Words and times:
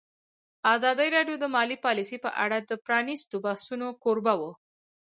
ازادي 0.75 1.07
راډیو 1.15 1.35
د 1.39 1.45
مالي 1.55 1.77
پالیسي 1.85 2.17
په 2.25 2.29
اړه 2.43 2.57
د 2.61 2.71
پرانیستو 2.85 3.35
بحثونو 3.45 3.87
کوربه 4.03 4.33
وه. 4.41 4.51